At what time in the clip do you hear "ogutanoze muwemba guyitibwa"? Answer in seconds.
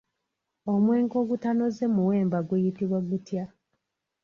1.23-2.99